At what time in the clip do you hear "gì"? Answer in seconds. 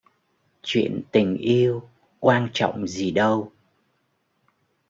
2.87-3.11